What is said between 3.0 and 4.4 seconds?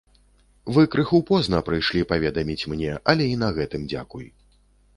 але і на гэтым дзякуй.